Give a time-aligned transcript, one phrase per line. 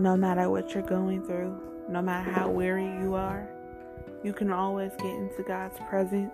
[0.00, 3.46] No matter what you're going through, no matter how weary you are,
[4.24, 6.32] you can always get into God's presence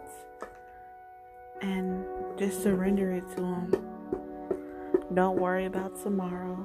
[1.62, 2.04] and
[2.38, 3.74] just surrender it to Him.
[5.14, 6.56] Don't worry about tomorrow.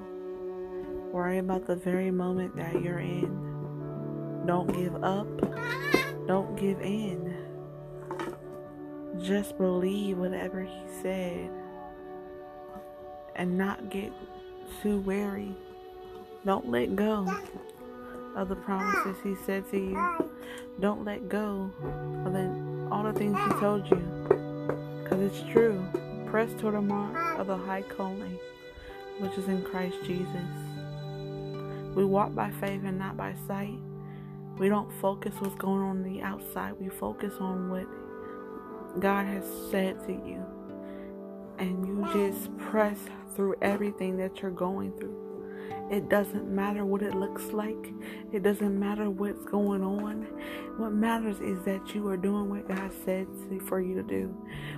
[1.11, 4.43] Worry about the very moment that you're in.
[4.45, 5.27] Don't give up.
[6.27, 7.35] Don't give in.
[9.19, 11.49] Just believe whatever He said
[13.35, 14.13] and not get
[14.83, 15.55] too weary.
[16.43, 17.27] Don't let go
[18.35, 20.31] of the promises He said to you.
[20.79, 21.69] Don't let go
[22.25, 24.01] of the, all the things He told you.
[25.03, 25.85] Because it's true.
[26.25, 28.39] Press toward the mark of the high calling,
[29.19, 30.25] which is in Christ Jesus.
[31.93, 33.77] We walk by faith and not by sight.
[34.57, 36.73] We don't focus what's going on, on the outside.
[36.79, 37.85] We focus on what
[38.99, 40.43] God has said to you.
[41.59, 42.97] And you just press
[43.35, 45.30] through everything that you're going through.
[45.89, 47.93] It doesn't matter what it looks like.
[48.31, 50.27] It doesn't matter what's going on.
[50.77, 53.27] What matters is that you are doing what God said
[53.67, 54.27] for you to do.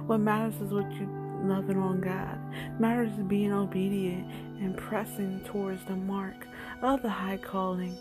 [0.05, 1.08] What matters is what you
[1.44, 2.39] loving on God.
[2.80, 4.27] Matters is being obedient
[4.61, 6.47] and pressing towards the mark
[6.81, 7.97] of the high calling.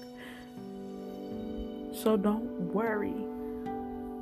[1.93, 3.15] So don't worry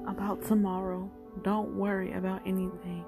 [0.06, 1.10] about tomorrow.
[1.42, 3.04] Don't worry about anything.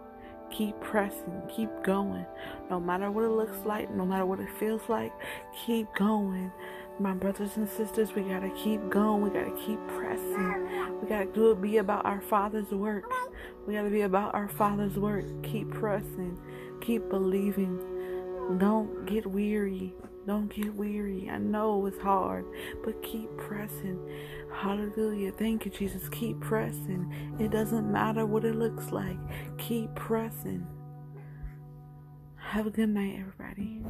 [0.52, 2.26] Keep pressing, keep going.
[2.70, 5.12] No matter what it looks like, no matter what it feels like,
[5.66, 6.52] keep going.
[7.00, 9.22] My brothers and sisters, we gotta keep going.
[9.22, 11.00] We gotta keep pressing.
[11.00, 13.10] We gotta do it be about our Father's work.
[13.66, 15.24] We gotta be about our Father's work.
[15.42, 16.38] Keep pressing,
[16.80, 17.78] keep believing.
[18.58, 19.94] Don't get weary.
[20.26, 21.28] Don't get weary.
[21.30, 22.44] I know it's hard,
[22.84, 23.98] but keep pressing.
[24.52, 25.32] Hallelujah.
[25.32, 26.08] Thank you, Jesus.
[26.10, 27.36] Keep pressing.
[27.40, 29.18] It doesn't matter what it looks like.
[29.58, 30.66] Keep pressing.
[32.36, 33.82] Have a good night, everybody.